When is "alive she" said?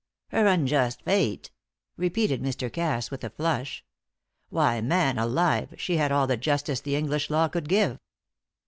5.19-5.97